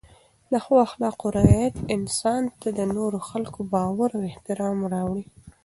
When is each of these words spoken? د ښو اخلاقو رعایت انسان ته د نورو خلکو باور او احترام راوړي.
د 0.51 0.53
ښو 0.63 0.73
اخلاقو 0.87 1.25
رعایت 1.37 1.75
انسان 1.95 2.43
ته 2.61 2.69
د 2.77 2.79
نورو 2.95 3.17
خلکو 3.29 3.59
باور 3.73 4.09
او 4.17 4.21
احترام 4.31 4.77
راوړي. 4.93 5.25